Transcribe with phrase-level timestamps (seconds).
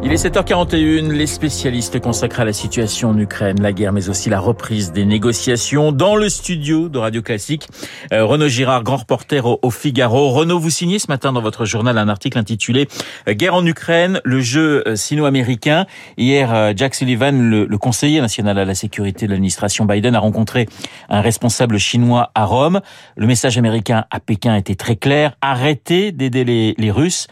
[0.00, 4.30] Il est 7h41, les spécialistes consacrés à la situation en Ukraine, la guerre, mais aussi
[4.30, 5.90] la reprise des négociations.
[5.90, 7.66] Dans le studio de Radio Classique,
[8.12, 10.30] euh, Renaud Girard, grand reporter au, Figaro.
[10.30, 12.86] Renaud, vous signez ce matin dans votre journal un article intitulé
[13.28, 15.84] euh, Guerre en Ukraine, le jeu euh, sino-américain.
[16.16, 20.68] Hier, Jack Sullivan, le, le, conseiller national à la sécurité de l'administration Biden, a rencontré
[21.08, 22.80] un responsable chinois à Rome.
[23.16, 25.34] Le message américain à Pékin était très clair.
[25.40, 27.26] Arrêtez d'aider les Russes.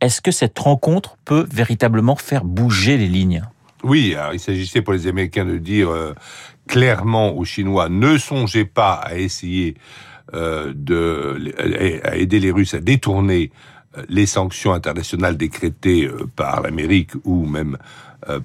[0.00, 3.42] Est-ce que cette rencontre peut véritablement faire bouger les lignes?
[3.82, 6.14] Oui, il s'agissait pour les Américains de dire euh,
[6.66, 9.76] clairement aux Chinois ne songez pas à essayer
[10.34, 11.54] euh, de
[12.14, 13.52] aider les Russes à détourner
[13.96, 17.78] euh, les sanctions internationales décrétées par l'Amérique ou même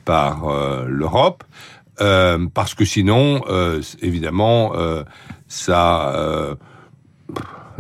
[0.05, 0.47] par
[0.85, 1.43] l'Europe,
[1.97, 3.41] parce que sinon,
[4.03, 4.73] évidemment,
[5.47, 6.55] ça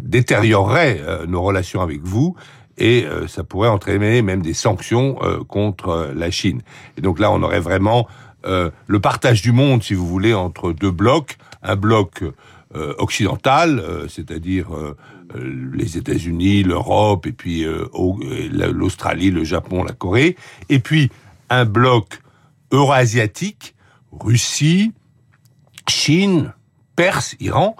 [0.01, 2.35] détériorerait nos relations avec vous
[2.77, 6.61] et euh, ça pourrait entraîner même des sanctions euh, contre euh, la Chine.
[6.97, 8.07] Et donc là, on aurait vraiment
[8.43, 12.23] le partage du monde, si vous voulez, entre deux blocs, un bloc
[12.97, 14.69] occidental, c'est-à-dire
[15.35, 17.67] les États-Unis, l'Europe, et puis
[18.51, 20.37] l'Australie, le Japon, la Corée,
[20.69, 21.11] et puis
[21.51, 22.19] un bloc
[22.71, 23.75] eurasiatique,
[24.11, 24.91] Russie,
[25.87, 26.51] Chine,
[26.95, 27.75] Perse, Iran,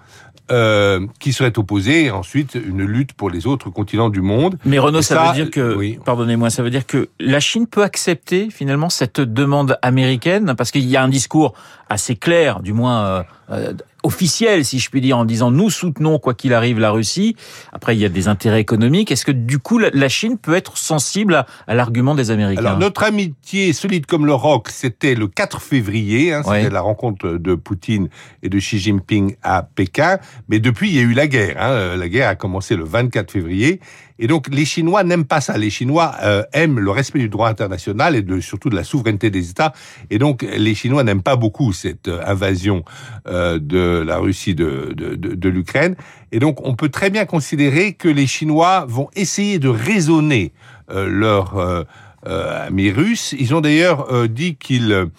[0.52, 4.58] euh, qui serait opposé ensuite une lutte pour les autres continents du monde.
[4.66, 8.50] Mais Renaud, ça, veut dire que, pardonnez-moi, ça veut dire que la Chine peut accepter
[8.50, 10.54] finalement cette demande américaine?
[10.58, 11.54] Parce qu'il y a un discours
[11.90, 16.20] assez clair, du moins euh, euh, officiel, si je puis dire, en disant nous soutenons
[16.20, 17.36] quoi qu'il arrive la Russie.
[17.72, 19.12] Après, il y a des intérêts économiques.
[19.12, 22.62] Est-ce que du coup, la Chine peut être sensible à, l'argument des Américains?
[22.62, 26.34] Alors, notre amitié solide comme le roc, c'était le 4 février.
[26.34, 28.10] Hein, c'était la rencontre de Poutine
[28.44, 30.18] et de Xi Jinping à Pékin.
[30.50, 31.58] Mais depuis, il y a eu la guerre.
[31.60, 31.96] Hein.
[31.98, 33.80] La guerre a commencé le 24 février.
[34.22, 35.58] Et donc les Chinois n'aiment pas ça.
[35.58, 39.50] Les Chinois euh, aiment le respect du droit international et surtout de la souveraineté des
[39.50, 39.74] États.
[40.12, 42.86] Et donc les Chinois n'aiment pas beaucoup cette euh, invasion
[43.28, 45.96] euh, de la Russie de, de, l'Ukraine.
[46.32, 50.54] Et donc on peut très bien considérer que les Chinois vont essayer de raisonner
[50.94, 51.86] leurs
[52.26, 53.34] amis russes.
[53.38, 55.10] Ils ont d'ailleurs dit qu'ils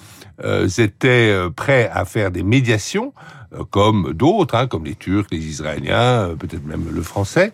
[0.79, 3.13] étaient prêts à faire des médiations
[3.71, 7.53] comme d'autres, hein, comme les Turcs, les Israéliens, peut-être même le Français,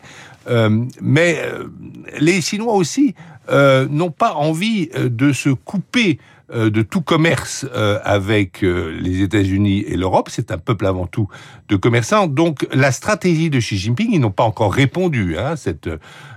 [0.49, 1.65] euh, mais euh,
[2.19, 3.15] les Chinois aussi
[3.51, 6.19] euh, n'ont pas envie de se couper
[6.53, 7.67] de tout commerce
[8.05, 10.29] avec les États-Unis et l'Europe.
[10.31, 11.29] C'est un peuple avant tout
[11.69, 12.27] de commerçants.
[12.27, 15.91] Donc la stratégie de Xi Jinping, ils n'ont pas encore répondu hein, à, cette,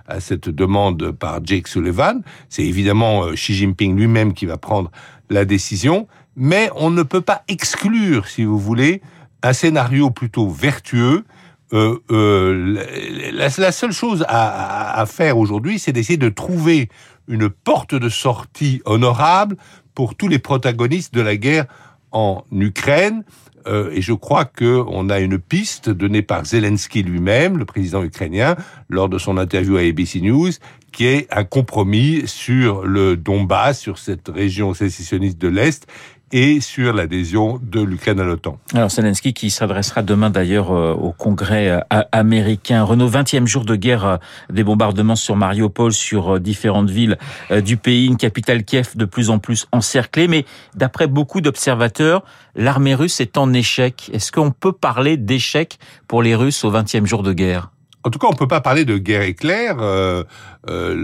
[0.08, 2.22] à cette demande par Jake Sullivan.
[2.50, 4.92] C'est évidemment Xi Jinping lui-même qui va prendre
[5.30, 6.08] la décision.
[6.36, 9.02] Mais on ne peut pas exclure, si vous voulez,
[9.44, 11.26] un scénario plutôt vertueux
[11.74, 16.90] euh, euh, la, seule chose à, faire aujourd'hui, c'est d'essayer de trouver
[17.28, 19.56] une porte de sortie honorable
[19.96, 21.66] pour tous les protagonistes de la guerre
[22.12, 23.24] en Ukraine.
[23.68, 28.04] Euh, et je crois que on a une piste donnée par Zelensky lui-même, le président
[28.04, 28.56] ukrainien,
[28.90, 30.52] lors de son interview à ABC News,
[30.92, 35.88] qui est un compromis sur le Donbass, sur cette région sécessionniste de l'Est,
[36.32, 38.58] et sur l'adhésion de l'Ukraine à l'OTAN.
[38.74, 42.84] Alors Zelensky qui s'adressera demain d'ailleurs euh, au Congrès euh, américain.
[42.84, 44.18] Renault, 20e jour de guerre euh,
[44.52, 47.18] des bombardements sur Mariupol, sur différentes villes
[47.64, 50.28] du pays, une capitale Kiev de plus en plus encerclée.
[50.28, 52.24] Mais d'après beaucoup d'observateurs,
[52.56, 54.10] l'armée russe est en échec.
[54.14, 57.72] Est-ce qu'on peut parler d'échec pour les Russes au 20e jour de guerre?
[58.04, 59.78] En tout cas, on peut pas parler de guerre éclair.
[59.80, 60.24] Euh,
[60.70, 60.96] euh,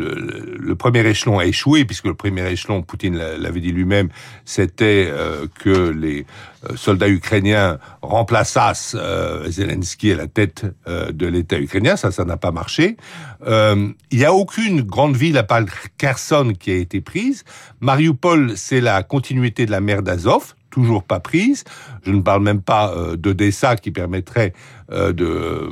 [0.60, 4.10] le, premier échelon a échoué, puisque le premier échelon, Poutine l'avait dit lui-même,
[4.46, 6.26] c'était euh, que les
[6.64, 11.96] euh, soldats ukrainiens remplaçassent euh, Zelensky à la tête de l'État ukrainien.
[11.96, 12.98] Ça, ça n'a pas marché.
[13.46, 15.64] il n'y a aucune grande ville à part
[15.98, 17.44] Kherson qui a été prise.
[17.80, 21.64] Mariupol, c'est la continuité de la mer d'Azov toujours pas prise.
[22.06, 24.54] Je ne parle même pas euh, d'Odessa qui permettrait
[24.92, 25.72] euh, de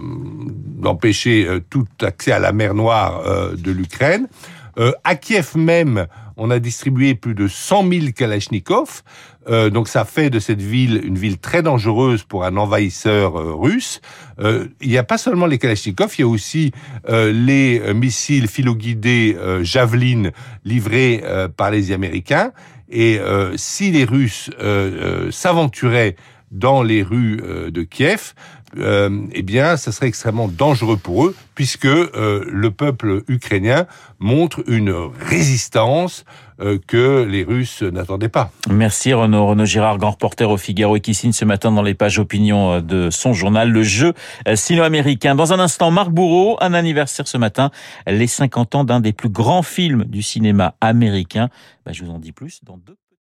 [0.82, 3.22] d'empêcher euh, tout accès à la mer Noire
[3.56, 4.28] de l'Ukraine.
[5.04, 6.08] à Kiev même,
[6.38, 9.04] on a distribué plus de 100 000 Kalachnikov.
[9.48, 14.02] Donc ça fait de cette ville une ville très dangereuse pour un envahisseur russe.
[14.40, 16.72] Il n'y a pas seulement les Kalachnikov, il y a aussi
[17.08, 20.32] les missiles filoguidés Javelin
[20.66, 21.24] livrés
[21.56, 22.52] par les Américains.
[22.90, 23.20] Et
[23.56, 24.50] si les Russes
[25.32, 26.16] s'aventuraient
[26.52, 28.34] dans les rues de Kiev,
[28.78, 33.86] euh, eh bien, ça serait extrêmement dangereux pour eux, puisque euh, le peuple ukrainien
[34.20, 36.26] montre une résistance
[36.60, 38.52] euh, que les Russes n'attendaient pas.
[38.70, 39.48] Merci Renaud.
[39.48, 42.82] Renaud Girard, grand reporter au Figaro et qui signe ce matin dans les pages opinion
[42.82, 44.14] de son journal le jeu
[44.56, 45.36] sino-américain.
[45.36, 47.72] Dans un instant, Marc Bourreau, un anniversaire ce matin,
[48.08, 51.50] les 50 ans d'un des plus grands films du cinéma américain.
[51.86, 52.98] Bah, je vous en dis plus dans deux